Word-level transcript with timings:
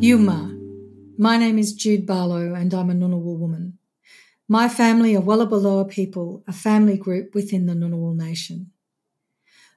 Yuma. 0.00 0.56
My 1.18 1.36
name 1.36 1.58
is 1.58 1.72
Jude 1.72 2.06
Barlow 2.06 2.54
and 2.54 2.72
I'm 2.72 2.88
a 2.88 2.94
Ngunnawal 2.94 3.36
woman. 3.36 3.78
My 4.46 4.68
family 4.68 5.16
are 5.16 5.20
Wallabalooa 5.20 5.90
people, 5.90 6.44
a 6.46 6.52
family 6.52 6.96
group 6.96 7.34
within 7.34 7.66
the 7.66 7.72
Ngunnawal 7.72 8.14
Nation. 8.14 8.70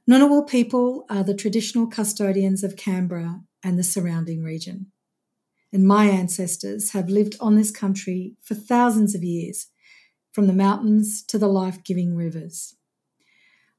Ngunnawal 0.07 0.47
people 0.47 1.07
are 1.09 1.23
the 1.23 1.33
traditional 1.33 1.87
custodians 1.87 2.63
of 2.63 2.75
Canberra 2.75 3.41
and 3.63 3.79
the 3.79 3.83
surrounding 3.83 4.43
region. 4.43 4.91
And 5.73 5.87
my 5.87 6.05
ancestors 6.05 6.91
have 6.91 7.09
lived 7.09 7.35
on 7.39 7.55
this 7.55 7.71
country 7.71 8.35
for 8.43 8.53
thousands 8.53 9.15
of 9.15 9.23
years, 9.23 9.69
from 10.31 10.45
the 10.45 10.53
mountains 10.53 11.23
to 11.23 11.39
the 11.39 11.47
life 11.47 11.83
giving 11.83 12.15
rivers. 12.15 12.75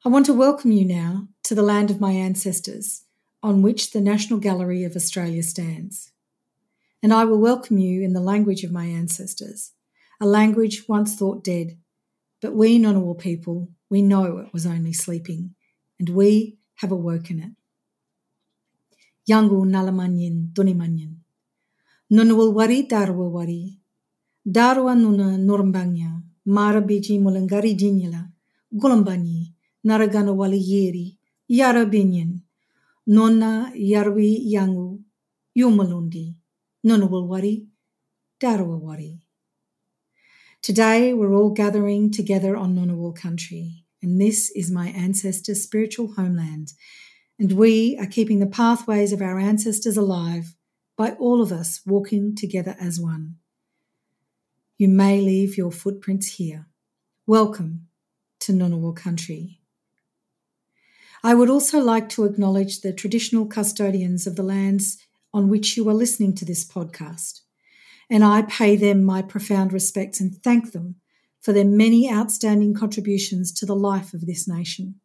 I 0.05 0.09
want 0.09 0.27
to 0.27 0.35
welcome 0.35 0.73
you 0.73 0.85
now 0.85 1.29
to 1.45 1.55
the 1.55 1.63
land 1.63 1.93
of 1.93 2.01
my 2.01 2.11
ancestors, 2.11 3.05
on 3.45 3.63
which 3.63 3.93
the 3.93 4.01
National 4.01 4.41
Gallery 4.41 4.83
of 4.83 4.97
Australia 4.97 5.45
stands 5.45 6.12
and 7.03 7.13
I 7.13 7.25
will 7.25 7.39
welcome 7.41 7.79
you 7.79 8.03
in 8.03 8.13
the 8.13 8.21
language 8.21 8.63
of 8.65 8.71
my 8.73 8.87
ancestors, 8.87 9.73
a 10.21 10.27
language 10.27 10.85
once 10.89 11.17
thought 11.17 11.43
dead. 11.43 11.79
But 12.41 12.55
we 12.55 12.79
Ngunnawal 12.79 13.19
people, 13.19 13.69
we 13.91 14.03
know 14.03 14.39
it 14.39 14.53
was 14.53 14.67
only 14.67 14.93
sleeping, 14.93 15.55
and 15.99 16.09
we 16.09 16.59
have 16.77 16.93
awoken 16.93 17.39
it. 17.41 17.53
Yangu 19.31 19.65
nalamanyin 19.67 20.53
dunimanyin. 20.53 21.15
Nunawal 22.11 22.53
wari 22.55 22.83
darwa 22.83 23.31
wari. 23.31 23.79
Darwa 24.47 24.95
nuna 24.95 25.39
nurumbanya. 25.39 26.23
Mara 26.47 26.81
biji 26.81 27.19
mulangari 27.21 27.75
jinyala. 27.75 28.29
Gulambanyi. 28.75 29.55
Naragana 29.85 30.33
wali 30.37 30.59
yeri. 30.59 31.19
Yara 31.49 31.85
binyan. 31.87 32.41
Nonna 33.07 33.71
yarwi 33.75 34.51
yangu. 34.53 35.01
Yumalundi. 35.55 36.35
Ngunnawal 36.85 37.29
Wari, 37.29 37.69
Today 40.63 41.15
we're 41.15 41.33
all 41.33 41.51
gathering 41.51 42.11
together 42.11 42.57
on 42.57 42.75
Ngunnawal 42.75 43.15
country, 43.15 43.85
and 44.03 44.21
this 44.21 44.51
is 44.51 44.69
my 44.69 44.89
ancestors' 44.89 45.63
spiritual 45.63 46.15
homeland, 46.15 46.73
and 47.39 47.53
we 47.53 47.97
are 48.01 48.07
keeping 48.07 48.41
the 48.41 48.49
pathways 48.49 49.13
of 49.13 49.23
our 49.23 49.39
ancestors 49.39 49.97
alive 49.97 50.57
by 50.97 51.13
all 51.13 51.41
of 51.41 51.53
us 51.53 51.83
walking 51.87 52.35
together 52.35 52.75
as 52.81 52.99
one. 52.99 53.37
You 54.77 54.89
may 54.89 55.21
leave 55.21 55.57
your 55.57 55.71
footprints 55.71 56.35
here. 56.35 56.67
Welcome 57.29 57.87
to 58.41 58.53
Ngunnawal 58.53 58.97
country. 58.97 59.61
I 61.23 61.37
would 61.37 61.49
also 61.49 61.79
like 61.79 62.09
to 62.09 62.25
acknowledge 62.25 62.81
the 62.81 62.93
traditional 62.93 63.47
custodians 63.47 64.27
of 64.27 64.35
the 64.35 64.43
lands 64.43 64.99
on 65.35 65.49
which 65.49 65.77
you 65.77 65.89
are 65.89 65.95
listening 65.95 66.35
to 66.37 66.45
this 66.45 66.65
podcast. 66.65 67.41
And 68.11 68.23
I 68.23 68.43
pay 68.43 68.77
them 68.77 69.05
my 69.05 69.23
profound 69.23 69.73
respects 69.73 70.21
and 70.21 70.35
thank 70.43 70.73
them 70.73 70.97
for 71.41 71.53
their 71.53 71.65
many 71.65 72.13
outstanding 72.13 72.75
contributions 72.75 73.53
to 73.53 73.67
the 73.67 73.75
life 73.75 74.15
of 74.15 74.27
this 74.27 74.47
nation. 74.47 75.01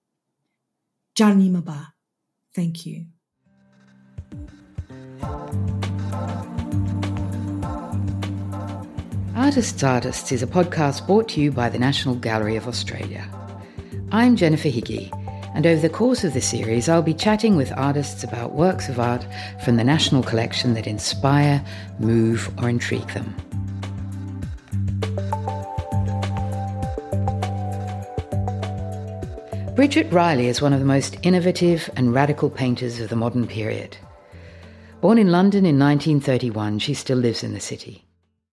Janimaba, 1.15 1.87
thank 2.53 2.85
you. 2.85 3.05
Artists 9.35 9.83
Artists 9.83 10.31
is 10.31 10.43
a 10.43 10.47
podcast 10.47 11.07
brought 11.07 11.29
to 11.29 11.41
you 11.41 11.51
by 11.51 11.69
the 11.69 11.79
National 11.79 12.15
Gallery 12.15 12.55
of 12.55 12.67
Australia. 12.67 13.27
I'm 14.11 14.35
Jennifer 14.35 14.67
Higgie 14.67 15.11
and 15.53 15.65
over 15.65 15.81
the 15.81 15.89
course 15.89 16.23
of 16.23 16.33
the 16.33 16.41
series, 16.41 16.89
I'll 16.89 17.01
be 17.01 17.13
chatting 17.13 17.55
with 17.55 17.71
artists 17.77 18.23
about 18.23 18.53
works 18.53 18.89
of 18.89 18.99
art 18.99 19.25
from 19.63 19.75
the 19.75 19.83
National 19.83 20.23
Collection 20.23 20.73
that 20.73 20.87
inspire, 20.87 21.63
move, 21.99 22.51
or 22.61 22.69
intrigue 22.69 23.07
them. 23.13 23.35
Bridget 29.75 30.11
Riley 30.11 30.47
is 30.47 30.61
one 30.61 30.73
of 30.73 30.79
the 30.79 30.85
most 30.85 31.17
innovative 31.21 31.87
and 31.95 32.13
radical 32.13 32.49
painters 32.49 32.99
of 32.99 33.09
the 33.09 33.15
modern 33.15 33.45
period. 33.45 33.95
Born 35.01 35.19
in 35.19 35.31
London 35.31 35.65
in 35.67 35.77
1931, 35.77 36.79
she 36.79 36.95
still 36.95 37.19
lives 37.19 37.43
in 37.43 37.53
the 37.53 37.59
city. 37.59 38.03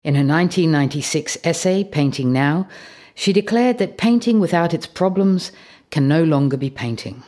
In 0.03 0.15
her 0.15 0.19
1996 0.19 1.37
essay, 1.45 1.85
Painting 1.85 2.33
Now, 2.33 2.67
she 3.15 3.31
declared 3.31 3.77
that 3.77 3.97
painting 3.97 4.41
without 4.41 4.73
its 4.73 4.85
problems 4.85 5.53
can 5.93 6.07
no 6.07 6.23
longer 6.23 6.57
be 6.57 6.71
painting. 6.71 7.21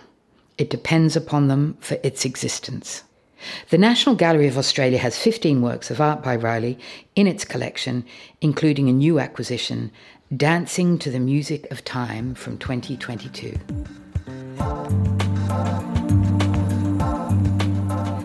It 0.57 0.71
depends 0.71 1.15
upon 1.15 1.49
them 1.49 1.77
for 1.81 1.99
its 2.01 2.25
existence. 2.25 3.03
The 3.69 3.77
National 3.77 4.15
Gallery 4.15 4.47
of 4.47 4.57
Australia 4.57 4.97
has 4.97 5.19
15 5.19 5.61
works 5.61 5.91
of 5.91 6.01
art 6.01 6.23
by 6.23 6.35
Riley 6.35 6.79
in 7.15 7.27
its 7.27 7.45
collection, 7.45 8.03
including 8.41 8.89
a 8.89 8.91
new 8.91 9.19
acquisition, 9.19 9.91
Dancing 10.35 10.97
to 10.97 11.11
the 11.11 11.19
Music 11.19 11.69
of 11.69 11.85
Time 11.85 12.33
from 12.33 12.57
2022. 12.57 13.51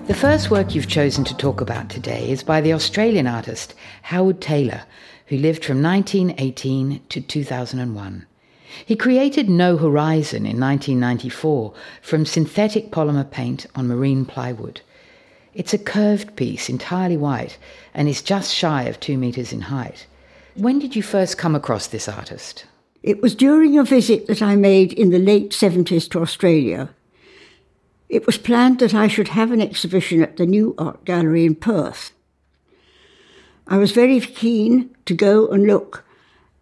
The 0.07 0.17
first 0.19 0.51
work 0.51 0.75
you've 0.75 0.89
chosen 0.89 1.22
to 1.25 1.37
talk 1.37 1.61
about 1.61 1.91
today 1.91 2.31
is 2.31 2.43
by 2.43 2.62
the 2.62 2.72
Australian 2.72 3.27
artist 3.27 3.75
Howard 4.05 4.41
Taylor, 4.41 4.84
who 5.27 5.37
lived 5.37 5.67
from 5.67 5.83
1918 5.83 7.03
to 7.11 7.21
2001. 7.21 8.27
He 8.85 8.97
created 8.97 9.49
No 9.49 9.77
Horizon 9.77 10.47
in 10.47 10.61
1994 10.61 11.73
from 12.03 12.27
synthetic 12.27 12.91
polymer 12.91 13.31
paint 13.31 13.67
on 13.75 13.89
marine 13.89 14.25
plywood. 14.25 14.81
It's 15.55 15.75
a 15.75 15.79
curved 15.79 16.37
piece, 16.37 16.69
entirely 16.69 17.17
white, 17.17 17.59
and 17.93 18.09
is 18.09 18.23
just 18.23 18.55
shy 18.55 18.85
of 18.85 19.01
two 19.01 19.19
metres 19.19 19.53
in 19.53 19.63
height. 19.63 20.07
When 20.55 20.79
did 20.79 20.95
you 20.95 21.03
first 21.03 21.39
come 21.39 21.55
across 21.55 21.87
this 21.87 22.09
artist? 22.09 22.67
It 23.03 23.23
was 23.23 23.35
during 23.35 23.79
a 23.79 23.85
visit 23.85 24.27
that 24.27 24.43
I 24.43 24.57
made 24.57 24.93
in 24.93 25.11
the 25.11 25.19
late 25.19 25.51
70s 25.51 26.09
to 26.11 26.21
Australia. 26.21 26.91
It 28.09 28.27
was 28.27 28.39
planned 28.39 28.79
that 28.81 28.95
I 28.95 29.09
should 29.09 29.29
have 29.29 29.53
an 29.53 29.61
exhibition 29.61 30.23
at 30.23 30.37
the 30.37 30.47
New 30.47 30.75
Art 30.79 31.05
Gallery 31.05 31.47
in 31.47 31.55
Perth. 31.55 32.13
I 33.67 33.79
was 33.79 33.93
very 33.93 34.21
keen 34.21 34.95
to 35.07 35.15
go 35.15 35.47
and 35.49 35.67
look 35.67 36.05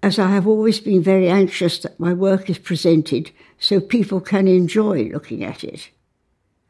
as 0.02 0.18
I 0.18 0.28
have 0.28 0.46
always 0.46 0.80
been 0.80 1.02
very 1.02 1.28
anxious 1.28 1.78
that 1.80 1.98
my 1.98 2.12
work 2.12 2.48
is 2.48 2.58
presented 2.58 3.30
so 3.58 3.80
people 3.80 4.20
can 4.20 4.46
enjoy 4.46 5.04
looking 5.04 5.42
at 5.42 5.64
it. 5.64 5.90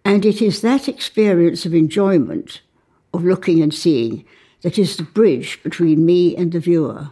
And 0.04 0.24
it 0.24 0.40
is 0.40 0.62
that 0.62 0.88
experience 0.88 1.66
of 1.66 1.74
enjoyment, 1.74 2.62
of 3.12 3.24
looking 3.24 3.62
and 3.62 3.74
seeing, 3.74 4.24
that 4.62 4.78
is 4.78 4.96
the 4.96 5.02
bridge 5.02 5.62
between 5.62 6.06
me 6.06 6.34
and 6.36 6.52
the 6.52 6.60
viewer. 6.60 7.10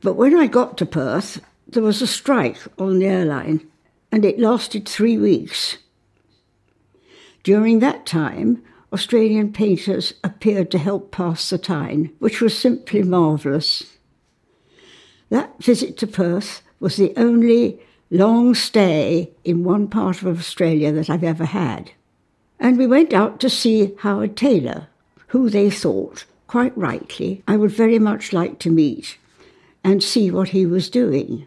But 0.00 0.14
when 0.14 0.36
I 0.36 0.46
got 0.46 0.78
to 0.78 0.86
Perth, 0.86 1.40
there 1.66 1.82
was 1.82 2.00
a 2.00 2.06
strike 2.06 2.58
on 2.78 3.00
the 3.00 3.06
airline, 3.06 3.66
and 4.12 4.24
it 4.24 4.38
lasted 4.38 4.88
three 4.88 5.18
weeks. 5.18 5.78
During 7.42 7.80
that 7.80 8.06
time, 8.06 8.62
Australian 8.92 9.52
painters 9.52 10.14
appeared 10.22 10.70
to 10.70 10.78
help 10.78 11.10
pass 11.10 11.50
the 11.50 11.58
time, 11.58 12.14
which 12.20 12.40
was 12.40 12.56
simply 12.56 13.02
marvellous. 13.02 13.97
That 15.30 15.62
visit 15.62 15.96
to 15.98 16.06
Perth 16.06 16.62
was 16.80 16.96
the 16.96 17.12
only 17.16 17.80
long 18.10 18.54
stay 18.54 19.30
in 19.44 19.64
one 19.64 19.88
part 19.88 20.22
of 20.22 20.38
Australia 20.38 20.92
that 20.92 21.10
I've 21.10 21.24
ever 21.24 21.44
had. 21.44 21.90
And 22.58 22.78
we 22.78 22.86
went 22.86 23.12
out 23.12 23.38
to 23.40 23.50
see 23.50 23.94
Howard 24.00 24.36
Taylor, 24.36 24.88
who 25.28 25.50
they 25.50 25.70
thought, 25.70 26.24
quite 26.46 26.76
rightly, 26.76 27.42
I 27.46 27.56
would 27.56 27.70
very 27.70 27.98
much 27.98 28.32
like 28.32 28.58
to 28.60 28.70
meet 28.70 29.18
and 29.84 30.02
see 30.02 30.30
what 30.30 30.48
he 30.48 30.66
was 30.66 30.90
doing. 30.90 31.46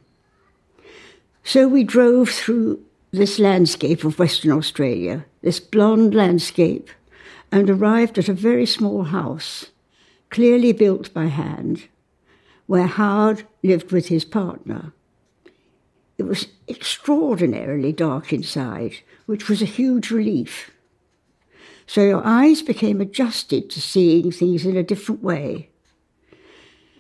So 1.44 1.68
we 1.68 1.84
drove 1.84 2.30
through 2.30 2.84
this 3.10 3.40
landscape 3.40 4.04
of 4.04 4.20
Western 4.20 4.52
Australia, 4.52 5.26
this 5.42 5.60
blonde 5.60 6.14
landscape, 6.14 6.90
and 7.52 7.70
arrived 7.70 8.18
at 8.18 8.30
a 8.30 8.34
very 8.34 8.66
small 8.66 9.04
house, 9.04 9.72
clearly 10.30 10.72
built 10.72 11.14
by 11.14 11.26
hand, 11.26 11.88
where 12.68 12.88
Howard 12.88 13.44
lived 13.64 13.92
with 13.92 14.08
his 14.08 14.26
partner. 14.26 14.94
It 16.18 16.24
was 16.24 16.48
extraordinarily 16.70 17.92
dark 17.92 18.32
inside, 18.32 18.98
which 19.26 19.50
was 19.50 19.62
a 19.62 19.66
huge 19.66 20.12
relief. 20.12 20.72
So 21.88 22.04
your 22.04 22.22
eyes 22.24 22.62
became 22.62 23.02
adjusted 23.02 23.70
to 23.72 23.82
seeing 23.82 24.32
things 24.32 24.66
in 24.66 24.78
a 24.78 24.84
different 24.84 25.24
way. 25.24 25.70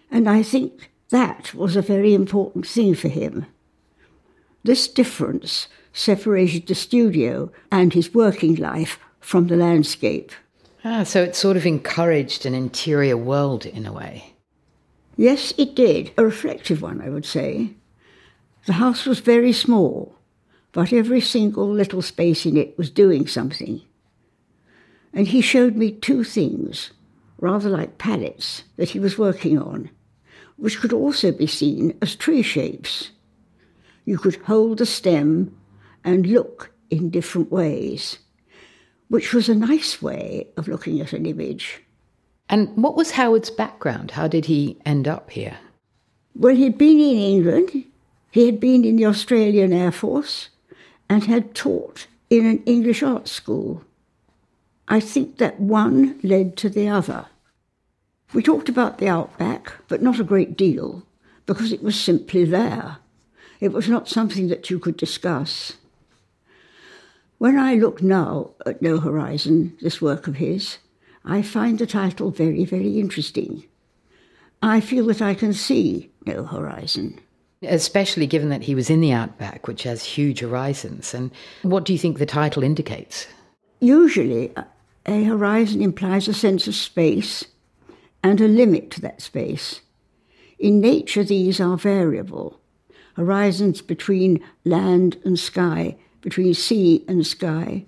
And 0.10 0.28
I 0.28 0.44
think 0.44 0.92
that 1.10 1.54
was 1.54 1.76
a 1.76 1.82
very 1.82 2.14
important 2.14 2.68
thing 2.68 2.96
for 2.96 3.08
him. 3.08 3.46
This 4.64 4.88
difference 4.88 5.68
separated 5.94 6.68
the 6.68 6.76
studio 6.76 7.52
and 7.72 7.94
his 7.94 8.14
working 8.14 8.56
life 8.56 9.00
from 9.20 9.48
the 9.48 9.56
landscape. 9.56 10.32
Ah, 10.84 11.04
so 11.04 11.22
it 11.22 11.36
sort 11.36 11.58
of 11.58 11.66
encouraged 11.66 12.46
an 12.46 12.56
interior 12.56 13.16
world 13.16 13.66
in 13.66 13.86
a 13.86 13.94
way. 13.94 14.31
Yes, 15.18 15.54
it 15.58 15.76
did. 15.76 16.12
A 16.18 16.24
reflective 16.24 16.82
one, 16.82 17.02
I 17.02 17.10
would 17.10 17.26
say. 17.26 17.76
The 18.66 18.74
house 18.74 19.06
was 19.06 19.20
very 19.20 19.54
small, 19.54 20.16
but 20.72 20.94
every 20.94 21.22
single 21.22 21.70
little 21.70 22.02
space 22.02 22.46
in 22.46 22.58
it 22.58 22.78
was 22.78 22.90
doing 22.90 23.28
something. 23.28 23.82
And 25.14 25.28
he 25.28 25.42
showed 25.42 25.76
me 25.76 25.92
two 25.92 26.24
things, 26.24 26.92
rather 27.40 27.70
like 27.70 27.98
palettes, 27.98 28.64
that 28.78 28.92
he 28.92 29.00
was 29.00 29.18
working 29.18 29.60
on, 29.60 29.90
which 30.58 30.80
could 30.80 30.94
also 30.94 31.32
be 31.32 31.48
seen 31.48 31.98
as 32.02 32.16
tree 32.16 32.42
shapes. 32.42 33.12
You 34.06 34.18
could 34.18 34.36
hold 34.36 34.78
the 34.78 34.86
stem 34.86 35.56
and 36.04 36.26
look 36.26 36.72
in 36.90 37.10
different 37.10 37.52
ways, 37.52 38.20
which 39.10 39.34
was 39.34 39.50
a 39.50 39.56
nice 39.56 40.02
way 40.02 40.48
of 40.56 40.68
looking 40.68 41.02
at 41.02 41.14
an 41.14 41.26
image. 41.26 41.82
And 42.52 42.76
what 42.76 42.98
was 42.98 43.12
Howard's 43.12 43.50
background? 43.50 44.12
How 44.12 44.28
did 44.28 44.46
he 44.46 44.78
end 44.86 45.08
up 45.08 45.32
here? 45.32 45.58
Well, 46.36 46.54
he'd 46.54 46.78
been 46.78 47.00
in 47.00 47.18
England, 47.18 47.86
he 48.30 48.46
had 48.46 48.60
been 48.60 48.84
in 48.84 48.98
the 48.98 49.06
Australian 49.06 49.72
Air 49.72 49.92
Force, 49.92 50.50
and 51.10 51.24
had 51.24 51.56
taught 51.56 52.08
in 52.30 52.46
an 52.46 52.62
English 52.66 53.04
art 53.04 53.30
school. 53.30 53.86
I 54.88 55.00
think 55.00 55.38
that 55.38 55.62
one 55.62 56.20
led 56.24 56.58
to 56.58 56.70
the 56.70 56.90
other. 56.90 57.28
We 58.34 58.44
talked 58.44 58.68
about 58.68 58.98
the 58.98 59.08
outback, 59.08 59.72
but 59.88 60.02
not 60.02 60.20
a 60.20 60.26
great 60.26 60.58
deal, 60.58 61.04
because 61.46 61.72
it 61.72 61.82
was 61.82 61.98
simply 61.98 62.44
there. 62.44 62.98
It 63.62 63.72
was 63.72 63.88
not 63.88 64.10
something 64.10 64.50
that 64.50 64.70
you 64.70 64.78
could 64.78 64.98
discuss. 64.98 65.74
When 67.38 67.58
I 67.58 67.76
look 67.76 68.02
now 68.02 68.52
at 68.66 68.82
No 68.82 69.00
Horizon, 69.00 69.78
this 69.82 70.02
work 70.02 70.28
of 70.28 70.36
his, 70.36 70.78
I 71.26 71.42
find 71.42 71.78
the 71.78 71.88
title 71.88 72.32
very, 72.32 72.66
very 72.66 73.00
interesting. 73.00 73.66
I 74.64 74.80
feel 74.80 75.06
that 75.08 75.22
I 75.22 75.34
can 75.34 75.54
see 75.54 76.12
no 76.26 76.44
horizon. 76.44 77.20
Especially 77.64 78.26
given 78.26 78.50
that 78.50 78.64
he 78.64 78.76
was 78.76 78.90
in 78.90 79.02
the 79.02 79.12
outback, 79.12 79.68
which 79.68 79.84
has 79.84 80.04
huge 80.04 80.40
horizons. 80.40 81.14
And 81.14 81.32
what 81.62 81.86
do 81.86 81.94
you 81.94 82.00
think 82.00 82.18
the 82.18 82.26
title 82.26 82.64
indicates? 82.64 83.28
Usually, 83.80 84.52
a 85.06 85.24
horizon 85.24 85.82
implies 85.82 86.28
a 86.28 86.34
sense 86.34 86.68
of 86.68 86.76
space 86.76 87.46
and 88.24 88.40
a 88.40 88.48
limit 88.48 88.92
to 88.92 89.02
that 89.02 89.22
space. 89.22 89.82
In 90.60 90.80
nature, 90.80 91.24
these 91.24 91.60
are 91.60 91.78
variable. 91.78 92.60
Horizons 93.16 93.82
between 93.82 94.44
land 94.64 95.18
and 95.26 95.40
sky, 95.40 95.98
between 96.22 96.54
sea 96.54 97.04
and 97.08 97.26
sky, 97.26 97.86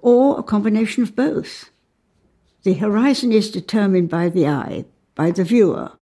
or 0.00 0.38
a 0.38 0.42
combination 0.42 1.02
of 1.02 1.16
both. 1.16 1.70
The 2.66 2.74
horizon 2.74 3.30
is 3.30 3.52
determined 3.52 4.08
by 4.08 4.28
the 4.28 4.48
eye, 4.48 4.86
by 5.14 5.30
the 5.30 5.44
viewer. 5.44 5.92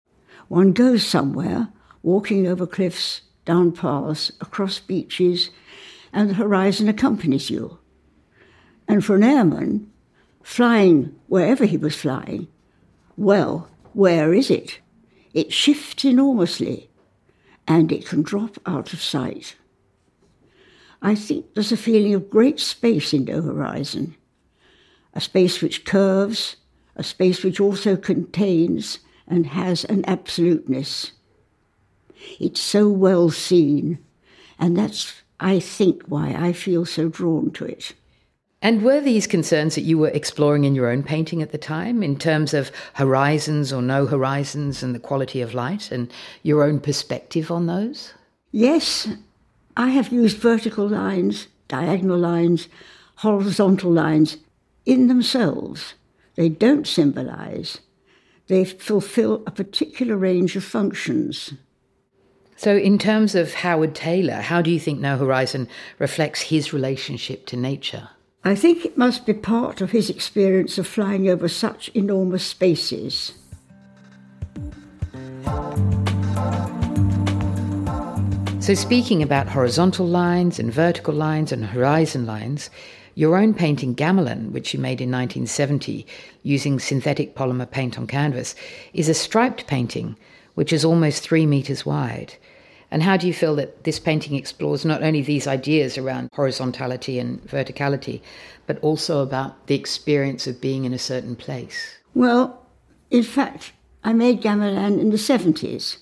One 0.48 0.72
goes 0.72 1.04
somewhere, 1.04 1.68
walking 2.02 2.46
over 2.46 2.66
cliffs, 2.66 3.20
down 3.44 3.72
paths, 3.72 4.32
across 4.40 4.78
beaches, 4.78 5.50
and 6.10 6.30
the 6.30 6.34
horizon 6.36 6.88
accompanies 6.88 7.50
you. 7.50 7.80
And 8.88 9.04
for 9.04 9.14
an 9.14 9.24
airman, 9.24 9.92
flying 10.42 11.14
wherever 11.26 11.66
he 11.66 11.76
was 11.76 11.96
flying, 11.96 12.48
well, 13.14 13.68
where 13.92 14.32
is 14.32 14.50
it? 14.50 14.80
It 15.34 15.52
shifts 15.52 16.02
enormously, 16.06 16.88
and 17.68 17.92
it 17.92 18.06
can 18.06 18.22
drop 18.22 18.56
out 18.64 18.94
of 18.94 19.02
sight. 19.02 19.56
I 21.02 21.14
think 21.14 21.52
there's 21.52 21.72
a 21.72 21.76
feeling 21.76 22.14
of 22.14 22.30
great 22.30 22.58
space 22.58 23.12
in 23.12 23.26
the 23.26 23.42
horizon 23.42 24.16
a 25.14 25.20
space 25.20 25.62
which 25.62 25.84
curves, 25.84 26.56
a 26.96 27.02
space 27.02 27.42
which 27.42 27.60
also 27.60 27.96
contains 27.96 28.98
and 29.26 29.46
has 29.46 29.84
an 29.84 30.04
absoluteness. 30.06 31.12
It's 32.38 32.60
so 32.60 32.88
well 32.88 33.30
seen, 33.30 33.98
and 34.58 34.76
that's, 34.76 35.22
I 35.40 35.60
think, 35.60 36.02
why 36.06 36.34
I 36.34 36.52
feel 36.52 36.84
so 36.84 37.08
drawn 37.08 37.50
to 37.52 37.64
it. 37.64 37.94
And 38.60 38.82
were 38.82 39.00
these 39.00 39.26
concerns 39.26 39.74
that 39.74 39.82
you 39.82 39.98
were 39.98 40.08
exploring 40.08 40.64
in 40.64 40.74
your 40.74 40.90
own 40.90 41.02
painting 41.02 41.42
at 41.42 41.52
the 41.52 41.58
time, 41.58 42.02
in 42.02 42.18
terms 42.18 42.54
of 42.54 42.72
horizons 42.94 43.72
or 43.72 43.82
no 43.82 44.06
horizons 44.06 44.82
and 44.82 44.94
the 44.94 45.00
quality 45.00 45.42
of 45.42 45.54
light, 45.54 45.92
and 45.92 46.10
your 46.42 46.62
own 46.62 46.80
perspective 46.80 47.50
on 47.50 47.66
those? 47.66 48.14
Yes, 48.52 49.08
I 49.76 49.88
have 49.90 50.12
used 50.12 50.38
vertical 50.38 50.88
lines, 50.88 51.48
diagonal 51.68 52.18
lines, 52.18 52.68
horizontal 53.16 53.90
lines 53.90 54.38
in 54.86 55.08
themselves. 55.08 55.94
They 56.36 56.48
don't 56.48 56.86
symbolize, 56.86 57.78
they 58.48 58.64
fulfill 58.64 59.42
a 59.46 59.50
particular 59.50 60.16
range 60.16 60.56
of 60.56 60.64
functions. 60.64 61.54
So, 62.56 62.76
in 62.76 62.98
terms 62.98 63.34
of 63.34 63.54
Howard 63.54 63.94
Taylor, 63.94 64.34
how 64.34 64.62
do 64.62 64.70
you 64.70 64.78
think 64.78 65.00
No 65.00 65.16
Horizon 65.16 65.68
reflects 65.98 66.42
his 66.42 66.72
relationship 66.72 67.46
to 67.46 67.56
nature? 67.56 68.10
I 68.44 68.54
think 68.54 68.84
it 68.84 68.98
must 68.98 69.26
be 69.26 69.32
part 69.32 69.80
of 69.80 69.90
his 69.90 70.10
experience 70.10 70.76
of 70.78 70.86
flying 70.86 71.28
over 71.28 71.48
such 71.48 71.88
enormous 71.94 72.44
spaces. 72.44 73.32
So, 78.60 78.74
speaking 78.74 79.22
about 79.22 79.48
horizontal 79.48 80.06
lines 80.06 80.58
and 80.58 80.72
vertical 80.72 81.12
lines 81.12 81.52
and 81.52 81.66
horizon 81.66 82.24
lines, 82.24 82.70
your 83.14 83.36
own 83.36 83.54
painting, 83.54 83.94
Gamelan, 83.94 84.50
which 84.50 84.74
you 84.74 84.80
made 84.80 85.00
in 85.00 85.10
1970 85.10 86.06
using 86.42 86.78
synthetic 86.78 87.34
polymer 87.34 87.70
paint 87.70 87.98
on 87.98 88.06
canvas, 88.06 88.54
is 88.92 89.08
a 89.08 89.14
striped 89.14 89.66
painting 89.66 90.16
which 90.54 90.72
is 90.72 90.84
almost 90.84 91.22
three 91.22 91.46
metres 91.46 91.84
wide. 91.84 92.34
And 92.90 93.02
how 93.02 93.16
do 93.16 93.26
you 93.26 93.34
feel 93.34 93.56
that 93.56 93.84
this 93.84 93.98
painting 93.98 94.36
explores 94.36 94.84
not 94.84 95.02
only 95.02 95.20
these 95.20 95.46
ideas 95.46 95.98
around 95.98 96.30
horizontality 96.32 97.18
and 97.18 97.42
verticality, 97.44 98.20
but 98.66 98.78
also 98.82 99.20
about 99.20 99.66
the 99.66 99.74
experience 99.74 100.46
of 100.46 100.60
being 100.60 100.84
in 100.84 100.92
a 100.92 100.98
certain 100.98 101.34
place? 101.34 101.98
Well, 102.14 102.64
in 103.10 103.24
fact, 103.24 103.72
I 104.04 104.12
made 104.12 104.42
Gamelan 104.42 105.00
in 105.00 105.10
the 105.10 105.16
70s, 105.16 105.98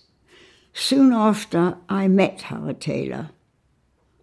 soon 0.75 1.13
after 1.13 1.77
I 1.89 2.09
met 2.09 2.43
Howard 2.43 2.81
Taylor. 2.81 3.31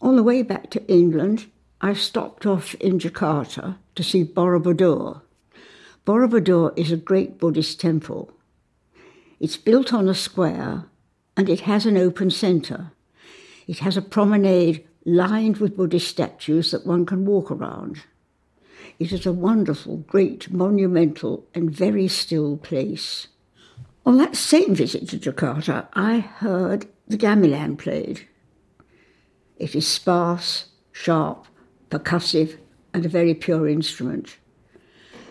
On 0.01 0.15
the 0.15 0.23
way 0.23 0.43
back 0.43 0.69
to 0.71 0.87
England, 0.87 1.47
I 1.81 1.93
stopped 1.93 2.45
off 2.45 2.73
in 2.75 2.99
Jakarta 2.99 3.77
to 3.95 4.03
see 4.03 4.25
Borobudur. 4.25 5.21
Borobudur 6.05 6.77
is 6.77 6.91
a 6.91 6.97
great 6.97 7.39
Buddhist 7.39 7.79
temple. 7.79 8.31
It's 9.39 9.55
built 9.55 9.93
on 9.93 10.09
a 10.09 10.13
square 10.13 10.85
and 11.37 11.47
it 11.47 11.61
has 11.61 11.85
an 11.85 11.97
open 11.97 12.31
centre. 12.31 12.91
It 13.65 13.79
has 13.79 13.95
a 13.95 14.01
promenade 14.01 14.85
lined 15.05 15.57
with 15.57 15.77
Buddhist 15.77 16.09
statues 16.09 16.71
that 16.71 16.85
one 16.85 17.05
can 17.05 17.25
walk 17.25 17.49
around. 17.49 18.01
It 18.99 19.13
is 19.13 19.25
a 19.25 19.31
wonderful, 19.31 19.97
great, 19.97 20.51
monumental, 20.51 21.47
and 21.55 21.71
very 21.71 22.09
still 22.09 22.57
place. 22.57 23.27
On 24.05 24.17
that 24.17 24.35
same 24.35 24.75
visit 24.75 25.07
to 25.09 25.17
Jakarta, 25.17 25.87
I 25.93 26.19
heard 26.19 26.87
the 27.07 27.17
gamelan 27.17 27.77
played. 27.77 28.27
It 29.57 29.75
is 29.75 29.87
sparse, 29.87 30.65
sharp, 30.91 31.47
percussive, 31.89 32.57
and 32.93 33.05
a 33.05 33.09
very 33.09 33.33
pure 33.33 33.67
instrument. 33.67 34.37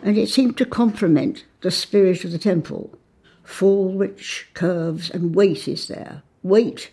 And 0.02 0.16
it 0.16 0.28
seemed 0.28 0.56
to 0.58 0.64
complement 0.64 1.44
the 1.60 1.70
spirit 1.70 2.24
of 2.24 2.32
the 2.32 2.38
temple. 2.38 2.96
Full, 3.42 3.94
rich 3.94 4.48
curves 4.54 5.10
and 5.10 5.34
weight 5.34 5.66
is 5.66 5.88
there. 5.88 6.22
Weight, 6.42 6.90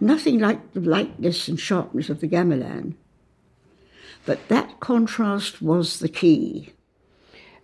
nothing 0.00 0.38
like 0.38 0.72
the 0.72 0.80
lightness 0.80 1.48
and 1.48 1.58
sharpness 1.58 2.08
of 2.08 2.20
the 2.20 2.28
gamelan. 2.28 2.94
But 4.24 4.48
that 4.48 4.80
contrast 4.80 5.60
was 5.60 5.98
the 5.98 6.08
key. 6.08 6.72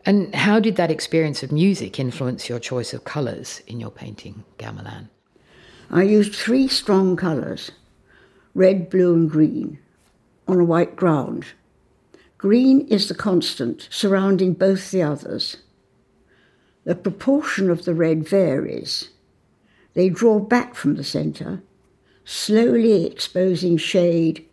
And 0.06 0.34
how 0.34 0.60
did 0.60 0.76
that 0.76 0.90
experience 0.90 1.42
of 1.42 1.50
music 1.50 1.98
influence 1.98 2.48
your 2.48 2.58
choice 2.58 2.92
of 2.92 3.04
colours 3.04 3.62
in 3.66 3.80
your 3.80 3.90
painting, 3.90 4.44
Gamelan? 4.58 5.08
I 5.90 6.02
used 6.02 6.34
three 6.34 6.68
strong 6.68 7.16
colours 7.16 7.70
red, 8.54 8.90
blue, 8.90 9.14
and 9.14 9.30
green 9.30 9.78
on 10.46 10.60
a 10.60 10.64
white 10.64 10.96
ground. 10.96 11.46
Green 12.38 12.86
is 12.88 13.08
the 13.08 13.14
constant 13.14 13.88
surrounding 13.90 14.52
both 14.52 14.90
the 14.90 15.02
others. 15.02 15.58
The 16.84 16.94
proportion 16.94 17.70
of 17.70 17.84
the 17.84 17.94
red 17.94 18.28
varies. 18.28 19.08
They 19.94 20.10
draw 20.10 20.40
back 20.40 20.74
from 20.74 20.96
the 20.96 21.04
centre, 21.04 21.62
slowly 22.24 23.06
exposing 23.06 23.76
shade, 23.78 24.44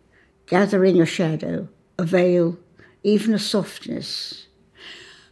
gathering 0.46 1.00
a 1.00 1.06
shadow, 1.06 1.68
a 1.98 2.04
veil, 2.04 2.56
even 3.02 3.34
a 3.34 3.38
softness, 3.38 4.46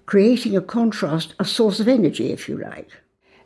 creating 0.05 0.57
a 0.57 0.61
contrast, 0.61 1.35
a 1.39 1.45
source 1.45 1.81
of 1.81 1.89
energy, 1.89 2.33
if 2.33 2.49
you 2.49 2.59
like. 2.59 2.91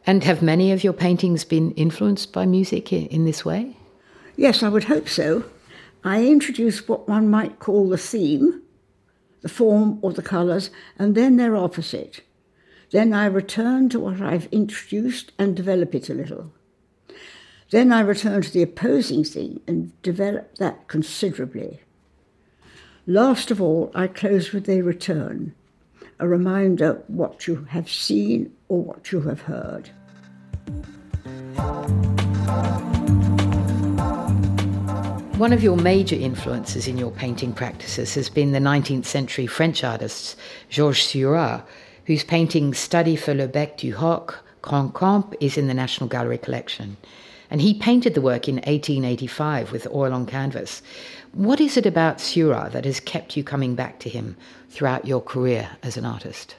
And 0.07 0.25
have 0.25 0.43
many 0.43 0.73
of 0.73 0.83
your 0.83 0.93
paintings 0.93 1.45
been 1.45 1.71
influenced 1.73 2.33
by 2.33 2.47
music 2.47 2.93
in 2.93 3.25
this 3.25 3.45
way? 3.45 3.77
Yes, 4.37 4.63
I 4.63 4.69
would 4.69 4.85
hope 4.85 5.09
so. 5.09 5.45
I 6.05 6.27
introduce 6.27 6.87
what 6.87 7.09
one 7.09 7.31
might 7.31 7.59
call 7.59 7.89
the 7.89 7.97
theme, 7.97 8.61
the 9.41 9.49
form 9.49 9.99
or 10.03 10.13
the 10.13 10.23
colours, 10.23 10.71
and 10.99 11.15
then 11.15 11.39
their 11.39 11.57
opposite. 11.57 12.21
Then 12.91 13.15
I 13.15 13.25
return 13.25 13.89
to 13.89 14.01
what 14.01 14.21
I've 14.21 14.47
introduced 14.53 15.33
and 15.39 15.57
develop 15.57 15.95
it 15.95 16.11
a 16.11 16.15
little. 16.15 16.53
Then 17.71 17.91
I 17.91 18.01
return 18.01 18.43
to 18.43 18.53
the 18.53 18.63
opposing 18.63 19.25
thing 19.25 19.61
and 19.67 20.01
develop 20.03 20.57
that 20.57 20.89
considerably. 20.89 21.81
Last 23.07 23.51
of 23.51 23.61
all, 23.61 23.91
I 23.95 24.07
close 24.07 24.53
with 24.53 24.69
a 24.69 24.83
return, 24.83 25.55
a 26.19 26.29
reminder 26.29 27.03
what 27.07 27.47
you 27.47 27.65
have 27.71 27.91
seen 27.91 28.55
or 28.69 28.83
what 28.83 29.11
you 29.11 29.23
have 29.23 29.43
heard. 29.43 29.91
One 35.39 35.53
of 35.53 35.65
your 35.65 35.77
major 35.77 36.15
influences 36.15 36.87
in 36.87 36.97
your 36.97 37.11
painting 37.11 37.53
practices 37.53 38.15
has 38.15 38.31
been 38.31 38.53
the 38.53 38.61
19th 38.61 39.05
century 39.05 39.49
French 39.49 39.83
artist 39.83 40.37
Georges 40.69 41.03
Seurat, 41.09 41.67
whose 42.07 42.23
painting 42.23 42.73
Study 42.73 43.17
for 43.17 43.35
le 43.35 43.49
Bec 43.49 43.77
du 43.77 43.97
Hoc, 43.97 44.45
Grand 44.63 45.37
is 45.41 45.59
in 45.59 45.67
the 45.67 45.75
National 45.75 46.09
Gallery 46.09 46.39
collection. 46.39 46.97
And 47.51 47.61
he 47.61 47.75
painted 47.75 48.15
the 48.15 48.21
work 48.21 48.47
in 48.47 48.57
1885 48.59 49.73
with 49.73 49.89
oil 49.89 50.13
on 50.13 50.25
canvas. 50.25 50.83
What 51.33 51.61
is 51.61 51.77
it 51.77 51.85
about 51.85 52.21
Seurat 52.21 52.71
that 52.71 52.85
has 52.85 53.01
kept 53.01 53.37
you 53.37 53.43
coming 53.43 53.75
back 53.75 53.99
to 54.01 54.09
him 54.09 54.37
throughout 54.71 55.05
your 55.05 55.21
career 55.21 55.69
as 55.83 55.97
an 55.97 56.05
artist? 56.05 56.55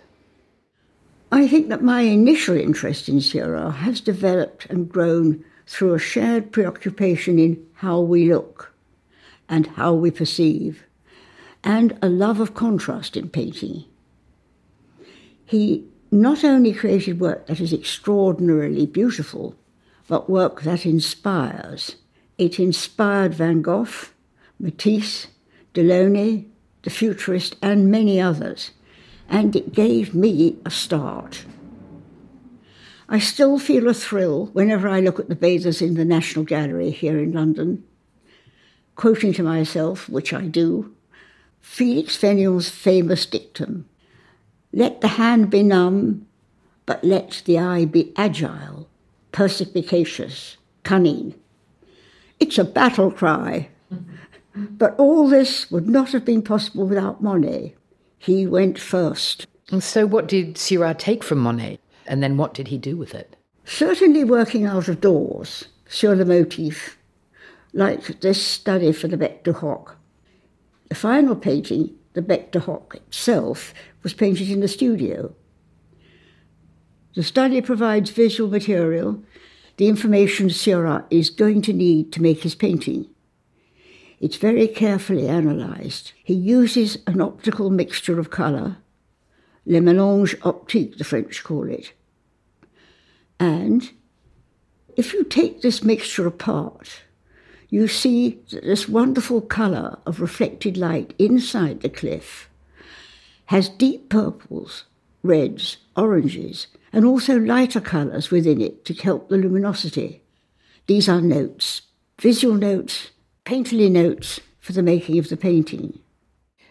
I 1.32 1.48
think 1.48 1.70
that 1.70 1.82
my 1.82 2.02
initial 2.02 2.58
interest 2.58 3.08
in 3.08 3.22
Seurat 3.22 3.76
has 3.76 4.02
developed 4.02 4.66
and 4.66 4.90
grown 4.90 5.46
through 5.68 5.94
a 5.94 6.00
shared 6.00 6.52
preoccupation 6.52 7.40
in 7.40 7.66
how 7.76 8.00
we 8.00 8.32
look 8.32 8.74
and 9.50 9.68
how 9.68 9.94
we 9.94 10.12
perceive, 10.12 10.84
and 11.64 11.98
a 12.02 12.10
love 12.10 12.40
of 12.40 12.54
contrast 12.54 13.18
in 13.18 13.30
painting. 13.30 13.84
He 15.46 15.86
not 16.12 16.44
only 16.44 16.74
created 16.74 17.20
work 17.20 17.48
that 17.48 17.60
is 17.60 17.74
extraordinarily 17.74 18.86
beautiful, 18.86 19.56
but 20.08 20.30
work 20.30 20.62
that 20.62 20.86
inspires. 20.86 21.96
It 22.38 22.60
inspired 22.60 23.34
Van 23.34 23.62
Gogh, 23.62 23.88
Matisse, 24.60 25.28
Delaunay, 25.74 26.46
the 26.84 26.90
futurist, 26.90 27.56
and 27.62 27.92
many 27.92 28.22
others, 28.22 28.72
and 29.28 29.56
it 29.56 29.74
gave 29.74 30.14
me 30.14 30.58
a 30.66 30.70
start. 30.72 31.46
I 33.08 33.20
still 33.20 33.60
feel 33.60 33.88
a 33.88 33.94
thrill 33.94 34.48
whenever 34.48 34.88
I 34.88 35.00
look 35.00 35.20
at 35.20 35.30
the 35.30 35.36
bathers 35.36 35.82
in 35.82 35.94
the 35.94 36.06
National 36.06 36.44
Gallery 36.44 36.90
here 36.90 37.20
in 37.20 37.34
London, 37.34 37.84
quoting 38.96 39.32
to 39.34 39.44
myself, 39.44 40.10
which 40.10 40.34
I 40.34 40.48
do, 40.48 40.96
Felix 41.62 42.18
Fénéon's 42.18 42.70
famous 42.70 43.26
dictum 43.26 43.86
Let 44.72 45.02
the 45.02 45.08
hand 45.10 45.50
be 45.50 45.62
numb, 45.62 46.26
but 46.86 47.04
let 47.04 47.42
the 47.46 47.60
eye 47.60 47.86
be 47.86 48.14
agile, 48.16 48.88
perspicacious, 49.32 50.58
cunning. 50.84 51.36
It's 52.40 52.58
a 52.58 52.64
battle 52.64 53.12
cry. 53.12 53.70
but 54.56 54.96
all 54.98 55.28
this 55.28 55.70
would 55.70 55.88
not 55.88 56.12
have 56.12 56.26
been 56.26 56.42
possible 56.42 56.88
without 56.88 57.22
Monet. 57.22 57.76
He 58.18 58.48
went 58.48 58.80
first. 58.80 59.48
And 59.72 59.84
so, 59.84 60.06
what 60.06 60.28
did 60.28 60.58
Seurat 60.58 61.00
take 61.00 61.24
from 61.24 61.40
Monet? 61.40 61.80
And 62.08 62.22
then 62.22 62.38
what 62.38 62.54
did 62.54 62.68
he 62.68 62.78
do 62.78 62.98
with 62.98 63.14
it? 63.16 63.36
Certainly 63.66 64.24
working 64.24 64.66
out 64.66 64.88
of 64.88 65.02
doors 65.02 65.66
sur 65.88 66.16
le 66.16 66.26
motif, 66.26 66.98
like 67.74 68.22
this 68.22 68.42
study 68.42 68.92
for 68.92 69.08
the 69.08 69.18
Bec 69.18 69.44
de 69.44 69.54
Hoc. 69.54 69.98
The 70.90 70.96
final 70.96 71.36
painting, 71.36 71.96
the 72.14 72.22
Bec 72.22 72.52
de 72.52 72.60
Hoc 72.60 72.96
itself, 72.96 73.74
was 74.04 74.14
painted 74.14 74.50
in 74.50 74.60
the 74.60 74.68
studio. 74.68 75.34
The 77.16 77.24
study 77.24 77.62
provides 77.62 78.10
visual 78.10 78.50
material, 78.50 79.24
the 79.78 79.88
information 79.88 80.50
Seurat 80.50 81.06
is 81.10 81.30
going 81.30 81.62
to 81.64 81.74
need 81.74 82.12
to 82.14 82.22
make 82.22 82.44
his 82.44 82.56
painting. 82.56 83.08
It's 84.20 84.38
very 84.38 84.68
carefully 84.68 85.28
analysed. 85.28 86.14
He 86.24 86.34
uses 86.34 86.98
an 87.08 87.20
optical 87.20 87.70
mixture 87.70 88.20
of 88.20 88.30
colour, 88.30 88.78
le 89.66 89.80
mélange 89.82 90.38
optique, 90.44 90.98
the 90.98 91.04
French 91.04 91.44
call 91.44 91.70
it. 91.70 91.94
And 93.40 93.90
if 94.96 95.14
you 95.14 95.24
take 95.24 95.62
this 95.62 95.84
mixture 95.84 96.28
apart, 96.28 97.02
you 97.70 97.88
see 97.88 98.40
that 98.52 98.64
this 98.64 98.88
wonderful 98.88 99.42
colour 99.42 100.00
of 100.06 100.22
reflected 100.22 100.78
light 100.78 101.14
inside 101.18 101.82
the 101.82 101.90
cliff 101.90 102.50
has 103.48 103.70
deep 103.70 104.10
purples, 104.10 104.86
reds, 105.24 105.78
oranges, 105.96 106.68
and 106.94 107.06
also 107.06 107.38
lighter 107.38 107.82
colours 107.82 108.32
within 108.32 108.62
it 108.62 108.86
to 108.86 108.94
help 108.94 109.30
the 109.30 109.38
luminosity. 109.38 110.22
These 110.88 111.10
are 111.10 111.22
notes, 111.22 111.82
visual 112.22 112.56
notes, 112.56 113.12
painterly 113.46 113.92
notes 113.92 114.40
for 114.60 114.74
the 114.74 114.84
making 114.84 115.20
of 115.20 115.30
the 115.30 115.38
painting. 115.38 116.00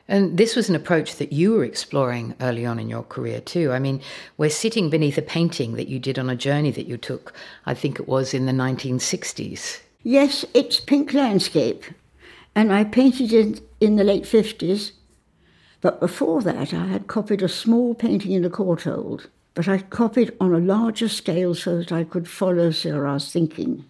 And 0.07 0.37
this 0.37 0.55
was 0.55 0.69
an 0.69 0.75
approach 0.75 1.17
that 1.17 1.33
you 1.33 1.53
were 1.53 1.65
exploring 1.65 2.35
early 2.41 2.67
on 2.67 2.79
in 2.79 2.91
your 2.91 3.05
career, 3.05 3.41
too. 3.41 3.73
I 3.73 3.79
mean, 3.79 4.03
we're 4.37 4.51
sitting 4.51 4.91
beneath 4.91 5.17
a 5.17 5.23
painting 5.23 5.75
that 5.75 5.89
you 5.89 5.99
did 5.99 6.19
on 6.19 6.29
a 6.29 6.37
journey 6.37 6.71
that 6.73 6.87
you 6.87 6.99
took, 6.99 7.33
I 7.65 7.73
think 7.73 7.99
it 7.99 8.07
was 8.07 8.35
in 8.35 8.45
the 8.45 8.53
1960s. 8.53 9.81
Yes, 10.03 10.45
it's 10.53 10.79
Pink 10.79 11.15
Landscape. 11.15 11.85
And 12.55 12.73
I 12.73 12.85
painted 12.85 13.33
it 13.33 13.63
in 13.81 13.97
the 13.97 14.05
late 14.05 14.25
50s. 14.25 14.93
But 15.81 16.01
before 16.01 16.43
that, 16.43 16.75
I 16.75 16.87
had 16.87 17.07
copied 17.07 17.43
a 17.43 17.49
small 17.49 17.95
painting 17.95 18.33
in 18.33 18.43
the 18.43 18.51
Courtauld. 18.51 19.27
But 19.55 19.69
I 19.69 19.79
copied 19.79 20.35
on 20.41 20.55
a 20.55 20.59
larger 20.59 21.09
scale 21.09 21.55
so 21.55 21.79
that 21.79 21.93
I 21.93 22.05
could 22.05 22.29
follow 22.29 22.71
Seurat's 22.71 23.33
thinking. 23.33 23.85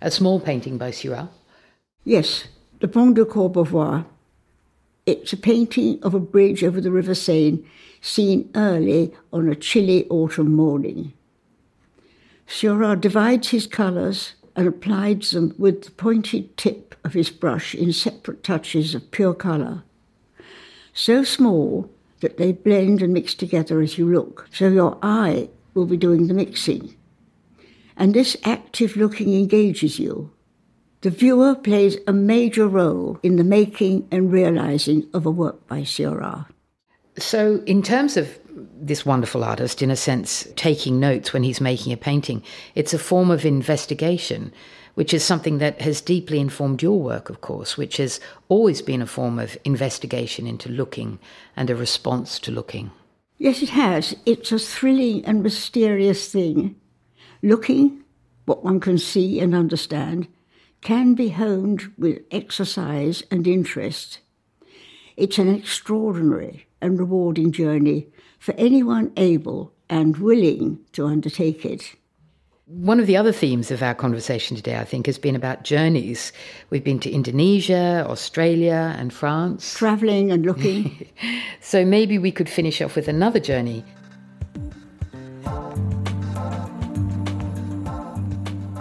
A 0.00 0.10
small 0.10 0.38
painting 0.38 0.78
by 0.78 0.92
Seurat? 0.92 1.28
Yes, 2.04 2.44
the 2.80 2.88
Pont 2.88 3.14
de 3.14 3.24
Courbevoie 3.24 4.04
it's 5.10 5.32
a 5.32 5.36
painting 5.36 5.98
of 6.02 6.14
a 6.14 6.20
bridge 6.20 6.62
over 6.62 6.80
the 6.80 6.92
River 6.92 7.14
Seine 7.14 7.64
seen 8.00 8.48
early 8.54 9.12
on 9.32 9.48
a 9.48 9.56
chilly 9.56 10.06
autumn 10.08 10.54
morning. 10.54 11.12
Seurat 12.46 13.00
divides 13.00 13.48
his 13.48 13.66
colours 13.66 14.34
and 14.54 14.68
applies 14.68 15.32
them 15.32 15.54
with 15.58 15.82
the 15.82 15.90
pointed 15.90 16.56
tip 16.56 16.94
of 17.04 17.14
his 17.14 17.28
brush 17.28 17.74
in 17.74 17.92
separate 17.92 18.44
touches 18.44 18.94
of 18.94 19.10
pure 19.10 19.34
colour, 19.34 19.82
so 20.92 21.24
small 21.24 21.90
that 22.20 22.36
they 22.36 22.52
blend 22.52 23.02
and 23.02 23.12
mix 23.12 23.34
together 23.34 23.80
as 23.80 23.98
you 23.98 24.10
look, 24.10 24.48
so 24.52 24.68
your 24.68 24.96
eye 25.02 25.48
will 25.74 25.86
be 25.86 25.96
doing 25.96 26.28
the 26.28 26.34
mixing. 26.34 26.94
And 27.96 28.14
this 28.14 28.36
active 28.44 28.96
looking 28.96 29.34
engages 29.34 29.98
you 29.98 30.30
the 31.02 31.10
viewer 31.10 31.54
plays 31.54 31.96
a 32.06 32.12
major 32.12 32.68
role 32.68 33.18
in 33.22 33.36
the 33.36 33.44
making 33.44 34.06
and 34.10 34.32
realizing 34.32 35.08
of 35.14 35.24
a 35.24 35.30
work 35.30 35.66
by 35.66 35.82
Seurat. 35.82 36.46
So, 37.18 37.62
in 37.66 37.82
terms 37.82 38.16
of 38.16 38.38
this 38.80 39.06
wonderful 39.06 39.44
artist, 39.44 39.82
in 39.82 39.90
a 39.90 39.96
sense, 39.96 40.46
taking 40.56 41.00
notes 41.00 41.32
when 41.32 41.42
he's 41.42 41.60
making 41.60 41.92
a 41.92 41.96
painting, 41.96 42.42
it's 42.74 42.94
a 42.94 42.98
form 42.98 43.30
of 43.30 43.44
investigation, 43.44 44.52
which 44.94 45.14
is 45.14 45.24
something 45.24 45.58
that 45.58 45.80
has 45.80 46.00
deeply 46.00 46.38
informed 46.38 46.82
your 46.82 47.00
work, 47.00 47.30
of 47.30 47.40
course, 47.40 47.76
which 47.76 47.96
has 47.96 48.20
always 48.48 48.82
been 48.82 49.02
a 49.02 49.06
form 49.06 49.38
of 49.38 49.56
investigation 49.64 50.46
into 50.46 50.68
looking 50.68 51.18
and 51.56 51.70
a 51.70 51.76
response 51.76 52.38
to 52.40 52.50
looking. 52.50 52.90
Yes, 53.38 53.62
it 53.62 53.70
has. 53.70 54.14
It's 54.26 54.52
a 54.52 54.58
thrilling 54.58 55.24
and 55.24 55.42
mysterious 55.42 56.30
thing. 56.30 56.76
Looking, 57.42 58.04
what 58.44 58.62
one 58.64 58.80
can 58.80 58.98
see 58.98 59.40
and 59.40 59.54
understand, 59.54 60.28
can 60.80 61.14
be 61.14 61.30
honed 61.30 61.92
with 61.98 62.22
exercise 62.30 63.22
and 63.30 63.46
interest. 63.46 64.20
It's 65.16 65.38
an 65.38 65.54
extraordinary 65.54 66.66
and 66.80 66.98
rewarding 66.98 67.52
journey 67.52 68.08
for 68.38 68.54
anyone 68.56 69.12
able 69.16 69.72
and 69.88 70.16
willing 70.16 70.80
to 70.92 71.06
undertake 71.06 71.64
it. 71.64 71.96
One 72.66 73.00
of 73.00 73.08
the 73.08 73.16
other 73.16 73.32
themes 73.32 73.72
of 73.72 73.82
our 73.82 73.94
conversation 73.94 74.56
today, 74.56 74.78
I 74.78 74.84
think, 74.84 75.06
has 75.06 75.18
been 75.18 75.34
about 75.34 75.64
journeys. 75.64 76.32
We've 76.70 76.84
been 76.84 77.00
to 77.00 77.10
Indonesia, 77.10 78.06
Australia, 78.08 78.94
and 78.96 79.12
France. 79.12 79.74
Travelling 79.74 80.30
and 80.30 80.46
looking. 80.46 81.08
so 81.60 81.84
maybe 81.84 82.16
we 82.16 82.30
could 82.30 82.48
finish 82.48 82.80
off 82.80 82.94
with 82.94 83.08
another 83.08 83.40
journey 83.40 83.84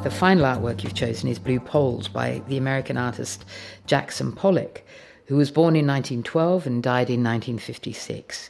The 0.04 0.10
final 0.10 0.46
artwork 0.46 0.82
you've 0.82 0.94
chosen 0.94 1.28
is 1.28 1.40
Blue 1.40 1.60
Poles 1.60 2.08
by 2.08 2.42
the 2.48 2.56
American 2.56 2.96
artist 2.96 3.44
Jackson 3.86 4.32
Pollock, 4.32 4.82
who 5.26 5.36
was 5.36 5.52
born 5.52 5.76
in 5.76 5.86
1912 5.86 6.66
and 6.66 6.82
died 6.82 7.10
in 7.10 7.22
1956. 7.22 8.50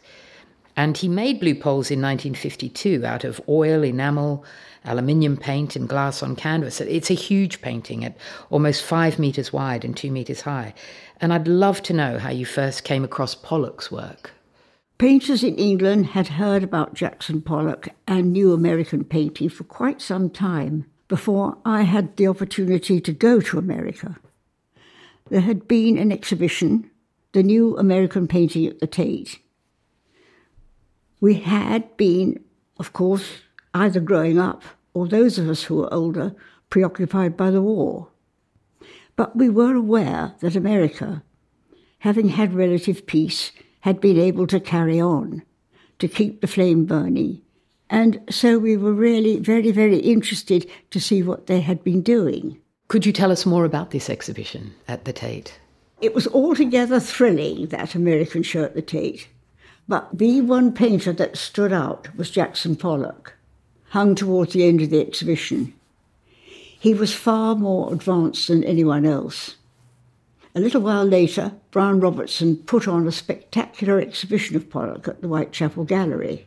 And 0.77 0.95
he 0.95 1.07
made 1.07 1.39
Blue 1.39 1.55
Poles 1.55 1.89
in 1.89 2.03
1952 2.03 3.03
out 3.03 3.23
of 3.23 3.41
oil, 3.49 3.81
enamel, 3.81 4.45
aluminium 4.85 5.37
paint, 5.37 5.75
and 5.75 5.89
glass 5.89 6.21
on 6.21 6.35
canvas. 6.35 6.81
It's 6.81 7.09
a 7.09 7.15
huge 7.15 7.63
painting 7.63 8.05
at 8.05 8.15
almost 8.51 8.83
five 8.83 9.17
metres 9.17 9.51
wide 9.51 9.83
and 9.83 9.97
two 9.97 10.11
metres 10.11 10.41
high. 10.41 10.75
And 11.19 11.33
I'd 11.33 11.47
love 11.47 11.81
to 11.83 11.93
know 11.93 12.19
how 12.19 12.29
you 12.29 12.45
first 12.45 12.83
came 12.83 13.03
across 13.03 13.33
Pollock's 13.33 13.91
work. 13.91 14.29
Painters 14.99 15.43
in 15.43 15.55
England 15.55 16.07
had 16.07 16.27
heard 16.27 16.61
about 16.63 16.93
Jackson 16.93 17.41
Pollock 17.41 17.89
and 18.07 18.31
new 18.31 18.53
American 18.53 19.03
painting 19.03 19.49
for 19.49 19.63
quite 19.63 19.99
some 19.99 20.29
time 20.29 20.85
before 21.09 21.57
I 21.65 21.81
had 21.81 22.15
the 22.15 22.27
opportunity 22.27 23.01
to 23.01 23.11
go 23.11 23.41
to 23.41 23.57
America. 23.57 24.15
There 25.29 25.41
had 25.41 25.67
been 25.67 25.97
an 25.97 26.11
exhibition, 26.11 26.89
the 27.33 27.43
new 27.43 27.77
American 27.77 28.27
painting 28.27 28.67
at 28.67 28.79
the 28.79 28.87
Tate. 28.87 29.39
We 31.19 31.33
had 31.35 31.97
been, 31.97 32.39
of 32.79 32.93
course, 32.93 33.41
either 33.73 33.99
growing 33.99 34.39
up 34.39 34.63
or 34.93 35.07
those 35.07 35.37
of 35.37 35.49
us 35.49 35.63
who 35.63 35.75
were 35.75 35.93
older, 35.93 36.33
preoccupied 36.69 37.35
by 37.35 37.51
the 37.51 37.61
war. 37.61 38.09
But 39.15 39.35
we 39.35 39.49
were 39.49 39.75
aware 39.75 40.35
that 40.39 40.55
America, 40.55 41.23
having 41.99 42.29
had 42.29 42.53
relative 42.53 43.05
peace, 43.05 43.51
had 43.81 43.99
been 43.99 44.17
able 44.17 44.47
to 44.47 44.59
carry 44.59 44.99
on, 45.01 45.43
to 45.99 46.07
keep 46.07 46.41
the 46.41 46.47
flame 46.47 46.85
burning. 46.85 47.41
And 47.89 48.21
so 48.29 48.59
we 48.59 48.77
were 48.77 48.93
really 48.93 49.39
very, 49.39 49.71
very 49.71 49.97
interested 49.97 50.69
to 50.91 50.99
see 50.99 51.23
what 51.23 51.47
they 51.47 51.61
had 51.61 51.83
been 51.83 52.01
doing. 52.01 52.59
Could 52.87 53.05
you 53.05 53.11
tell 53.11 53.31
us 53.31 53.45
more 53.45 53.65
about 53.65 53.91
this 53.91 54.09
exhibition 54.09 54.73
at 54.87 55.05
the 55.05 55.13
Tate? 55.13 55.59
It 56.01 56.13
was 56.13 56.27
altogether 56.27 56.99
thrilling, 56.99 57.67
that 57.67 57.95
American 57.95 58.43
show 58.43 58.63
at 58.63 58.75
the 58.75 58.81
Tate. 58.81 59.27
But 59.87 60.09
the 60.17 60.41
one 60.41 60.71
painter 60.71 61.11
that 61.13 61.35
stood 61.35 61.73
out 61.73 62.15
was 62.15 62.29
Jackson 62.29 62.75
Pollock, 62.75 63.33
hung 63.89 64.15
towards 64.15 64.53
the 64.53 64.65
end 64.65 64.81
of 64.81 64.91
the 64.91 65.01
exhibition. 65.01 65.73
He 66.79 66.93
was 66.93 67.13
far 67.13 67.55
more 67.55 67.91
advanced 67.91 68.47
than 68.47 68.63
anyone 68.63 69.05
else. 69.05 69.55
A 70.55 70.59
little 70.59 70.81
while 70.81 71.05
later, 71.05 71.53
Bryan 71.71 71.99
Robertson 71.99 72.57
put 72.57 72.87
on 72.87 73.07
a 73.07 73.11
spectacular 73.11 73.99
exhibition 73.99 74.55
of 74.55 74.69
Pollock 74.69 75.07
at 75.07 75.21
the 75.21 75.27
Whitechapel 75.27 75.85
Gallery. 75.85 76.45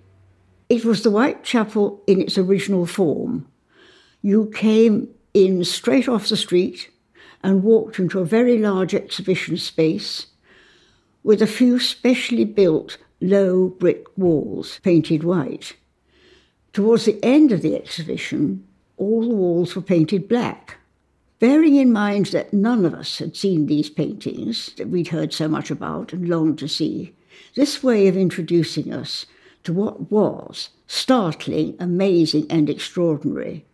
It 0.73 0.87
was 0.87 1.03
the 1.03 1.11
Whitechapel 1.11 2.03
in 2.07 2.23
its 2.23 2.39
original 2.39 2.87
form. 2.87 3.47
You 4.23 4.51
came 4.55 5.11
in 5.35 5.65
straight 5.65 6.09
off 6.09 6.31
the 6.31 6.37
street 6.39 6.89
and 7.45 7.63
walked 7.63 7.99
into 7.99 8.21
a 8.21 8.25
very 8.25 8.57
large 8.57 8.95
exhibition 8.95 9.59
space 9.59 10.29
with 11.23 11.43
a 11.43 11.47
few 11.47 11.79
specially 11.79 12.47
built 12.47 12.97
low 13.21 13.69
brick 13.69 14.07
walls 14.17 14.81
painted 14.83 15.25
white. 15.25 15.77
Towards 16.73 17.05
the 17.05 17.23
end 17.23 17.53
of 17.53 17.61
the 17.61 17.77
exhibition, 17.77 18.67
all 18.97 19.29
the 19.29 19.35
walls 19.35 19.77
were 19.77 19.83
painted 19.83 20.27
black. 20.27 20.79
Bearing 21.39 21.77
in 21.77 21.93
mind 21.93 22.29
that 22.29 22.55
none 22.55 22.87
of 22.87 22.95
us 22.95 23.19
had 23.19 23.37
seen 23.37 23.67
these 23.67 23.91
paintings 23.91 24.73
that 24.79 24.89
we'd 24.89 25.09
heard 25.09 25.35
so 25.35 25.49
much 25.49 25.71
about 25.71 26.15
and 26.15 26.31
longed 26.31 26.59
to 26.61 26.67
see, 26.67 27.15
this 27.57 27.83
way 27.83 28.09
of 28.09 28.17
introducing 28.17 28.91
us 28.91 29.27
to 29.65 29.73
what 29.73 30.11
was 30.11 30.71
startling, 30.87 31.77
amazing, 31.79 32.47
and 32.51 32.69
extraordinary 32.69 33.65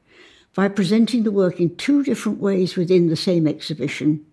by 0.55 0.69
presenting 0.69 1.23
the 1.23 1.31
work 1.31 1.61
in 1.61 1.77
two 1.77 2.03
different 2.03 2.39
ways 2.39 2.77
within 2.77 3.09
the 3.09 3.17
same 3.17 3.47
exhibition 3.47 4.25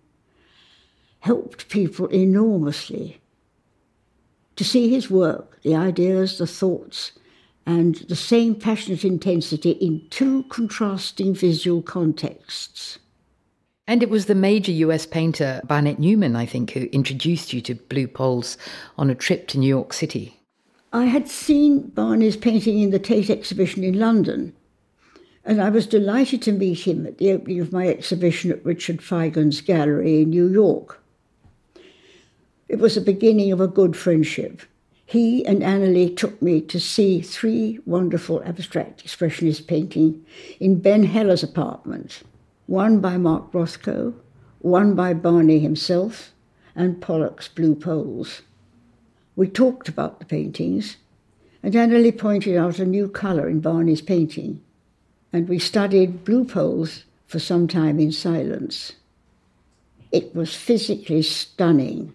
helped 1.20 1.68
people 1.68 2.06
enormously 2.08 3.20
to 4.56 4.64
see 4.64 4.88
his 4.88 5.10
work, 5.10 5.60
the 5.62 5.74
ideas, 5.74 6.38
the 6.38 6.46
thoughts, 6.46 7.12
and 7.66 7.96
the 8.08 8.16
same 8.16 8.54
passionate 8.54 9.04
intensity 9.04 9.72
in 9.72 10.06
two 10.08 10.44
contrasting 10.44 11.34
visual 11.34 11.82
contexts. 11.82 12.98
And 13.88 14.02
it 14.02 14.10
was 14.10 14.26
the 14.26 14.34
major 14.34 14.72
US 14.72 15.06
painter 15.06 15.60
Barnett 15.64 15.98
Newman, 15.98 16.34
I 16.34 16.46
think, 16.46 16.70
who 16.72 16.88
introduced 16.92 17.52
you 17.52 17.60
to 17.62 17.74
Blue 17.74 18.08
Poles 18.08 18.56
on 18.96 19.10
a 19.10 19.14
trip 19.14 19.46
to 19.48 19.58
New 19.58 19.68
York 19.68 19.92
City. 19.92 20.40
I 20.92 21.06
had 21.06 21.28
seen 21.28 21.88
Barney's 21.88 22.36
painting 22.36 22.78
in 22.78 22.90
the 22.90 22.98
Tate 22.98 23.28
exhibition 23.28 23.82
in 23.82 23.98
London, 23.98 24.54
and 25.44 25.60
I 25.60 25.68
was 25.68 25.86
delighted 25.86 26.42
to 26.42 26.52
meet 26.52 26.86
him 26.86 27.06
at 27.06 27.18
the 27.18 27.32
opening 27.32 27.60
of 27.60 27.72
my 27.72 27.88
exhibition 27.88 28.50
at 28.50 28.64
Richard 28.64 28.98
Feigen's 28.98 29.60
gallery 29.60 30.22
in 30.22 30.30
New 30.30 30.48
York. 30.48 31.02
It 32.68 32.78
was 32.78 32.94
the 32.94 33.00
beginning 33.00 33.52
of 33.52 33.60
a 33.60 33.68
good 33.68 33.96
friendship. 33.96 34.62
He 35.04 35.46
and 35.46 35.62
Annalee 35.62 36.16
took 36.16 36.40
me 36.42 36.60
to 36.62 36.80
see 36.80 37.20
three 37.20 37.78
wonderful 37.86 38.42
abstract 38.44 39.04
expressionist 39.04 39.66
paintings 39.68 40.24
in 40.58 40.80
Ben 40.80 41.04
Heller's 41.04 41.42
apartment 41.42 42.22
one 42.66 43.00
by 43.00 43.16
Mark 43.16 43.52
Rothko, 43.52 44.14
one 44.58 44.96
by 44.96 45.14
Barney 45.14 45.60
himself, 45.60 46.32
and 46.74 47.00
Pollock's 47.00 47.46
Blue 47.46 47.76
Poles. 47.76 48.42
We 49.36 49.48
talked 49.48 49.88
about 49.88 50.18
the 50.18 50.24
paintings, 50.24 50.96
and 51.62 51.74
Annalee 51.74 52.16
pointed 52.16 52.56
out 52.56 52.78
a 52.78 52.86
new 52.86 53.08
colour 53.08 53.48
in 53.48 53.60
Barney's 53.60 54.00
painting, 54.00 54.62
and 55.32 55.48
we 55.48 55.58
studied 55.58 56.24
Blue 56.24 56.44
Poles 56.44 57.04
for 57.26 57.38
some 57.38 57.68
time 57.68 58.00
in 58.00 58.12
silence. 58.12 58.92
It 60.10 60.34
was 60.34 60.54
physically 60.54 61.22
stunning 61.22 62.14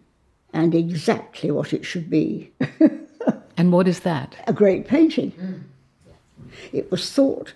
and 0.53 0.73
exactly 0.73 1.51
what 1.51 1.73
it 1.73 1.85
should 1.85 2.09
be. 2.09 2.51
and 3.57 3.71
what 3.71 3.87
is 3.87 3.99
that? 4.01 4.35
A 4.47 4.53
great 4.53 4.87
painting. 4.87 5.31
Mm. 5.31 5.61
It 6.73 6.89
was 6.89 7.11
thought 7.11 7.53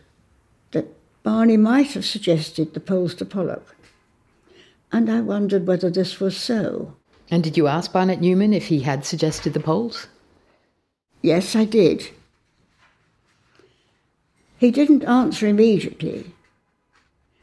that 0.71 0.87
Barney 1.23 1.57
might 1.57 1.93
have 1.93 2.05
suggested 2.05 2.73
the 2.73 2.79
poles 2.79 3.15
to 3.15 3.25
Pollock, 3.25 3.75
and 4.91 5.09
I 5.09 5.21
wondered 5.21 5.65
whether 5.65 5.89
this 5.89 6.19
was 6.19 6.37
so. 6.37 6.95
And 7.29 7.43
did 7.43 7.57
you 7.57 7.67
ask 7.67 7.91
Barnett 7.91 8.21
Newman 8.21 8.53
if 8.53 8.67
he 8.67 8.81
had 8.81 9.05
suggested 9.05 9.53
the 9.53 9.59
poles? 9.59 10.07
Yes, 11.21 11.55
I 11.55 11.65
did. 11.65 12.09
He 14.57 14.71
didn't 14.71 15.03
answer 15.03 15.47
immediately, 15.47 16.31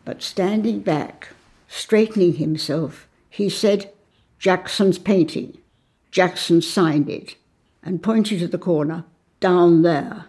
but 0.05 0.23
standing 0.23 0.81
back, 0.81 1.29
straightening 1.69 2.35
himself, 2.35 3.07
he 3.29 3.49
said, 3.49 3.93
Jackson's 4.39 4.99
painting. 4.99 5.59
Jackson 6.11 6.63
signed 6.63 7.09
it 7.09 7.37
and 7.83 8.03
pointed 8.03 8.39
to 8.41 8.49
the 8.49 8.59
corner, 8.59 9.05
down 9.41 9.83
there. 9.83 10.27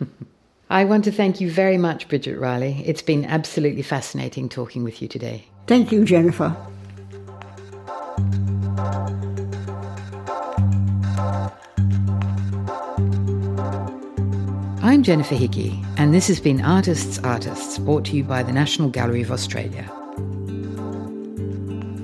I 0.70 0.84
want 0.84 1.04
to 1.04 1.12
thank 1.12 1.40
you 1.40 1.50
very 1.50 1.78
much, 1.78 2.08
Bridget 2.08 2.38
Riley. 2.38 2.82
It's 2.86 3.02
been 3.02 3.24
absolutely 3.24 3.82
fascinating 3.82 4.48
talking 4.48 4.84
with 4.84 5.02
you 5.02 5.08
today. 5.08 5.46
Thank 5.66 5.92
you, 5.92 6.04
Jennifer. 6.04 6.56
I'm 14.94 15.02
Jennifer 15.02 15.34
Higgie, 15.34 15.84
and 15.98 16.14
this 16.14 16.28
has 16.28 16.38
been 16.38 16.60
Artists 16.60 17.18
Artists, 17.24 17.78
brought 17.78 18.04
to 18.04 18.16
you 18.16 18.22
by 18.22 18.44
the 18.44 18.52
National 18.52 18.88
Gallery 18.88 19.22
of 19.22 19.32
Australia. 19.32 19.90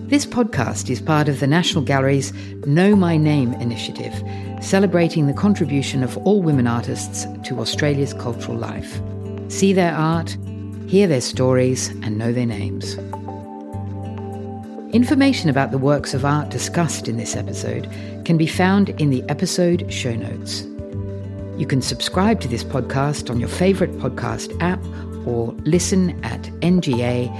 This 0.09 0.26
podcast 0.26 0.90
is 0.90 1.00
part 1.00 1.29
of 1.29 1.38
the 1.38 1.46
National 1.46 1.85
Gallery's 1.85 2.33
Know 2.66 2.96
My 2.96 3.16
Name 3.16 3.53
initiative, 3.55 4.12
celebrating 4.61 5.29
the 5.29 5.33
contribution 5.33 6.03
of 6.03 6.18
all 6.26 6.42
women 6.42 6.66
artists 6.66 7.26
to 7.44 7.61
Australia's 7.61 8.12
cultural 8.12 8.59
life. 8.59 9.00
See 9.46 9.72
their 9.72 9.94
art, 9.94 10.37
hear 10.88 11.07
their 11.07 11.20
stories, 11.20 11.90
and 12.03 12.18
know 12.18 12.33
their 12.33 12.44
names. 12.44 12.96
Information 14.92 15.48
about 15.48 15.70
the 15.70 15.79
works 15.79 16.12
of 16.12 16.24
art 16.24 16.50
discussed 16.50 17.07
in 17.07 17.18
this 17.18 17.37
episode 17.37 17.88
can 18.24 18.37
be 18.37 18.48
found 18.48 18.88
in 19.00 19.11
the 19.11 19.22
episode 19.29 19.92
show 19.92 20.16
notes. 20.16 20.66
You 21.61 21.66
can 21.66 21.83
subscribe 21.83 22.40
to 22.40 22.49
this 22.49 22.64
podcast 22.64 23.29
on 23.29 23.38
your 23.38 23.51
favourite 23.51 23.92
podcast 23.99 24.59
app 24.62 24.83
or 25.27 25.53
listen 25.64 26.18
at 26.25 26.49
nga.gov.au. 26.62 27.31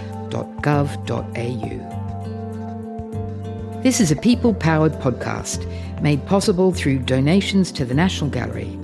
This 3.83 3.99
is 3.99 4.13
a 4.13 4.17
people 4.17 4.53
powered 4.53 4.93
podcast 4.93 5.65
made 6.03 6.27
possible 6.27 6.71
through 6.71 6.99
donations 6.99 7.73
to 7.73 7.87
the 7.87 7.95
National 7.95 8.29
Gallery. 8.29 8.79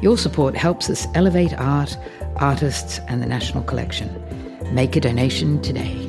Your 0.00 0.16
support 0.16 0.56
helps 0.56 0.88
us 0.88 1.06
elevate 1.14 1.52
art, 1.60 1.94
artists, 2.36 2.98
and 3.08 3.22
the 3.22 3.26
National 3.26 3.62
Collection. 3.64 4.08
Make 4.74 4.96
a 4.96 5.00
donation 5.00 5.60
today. 5.60 6.07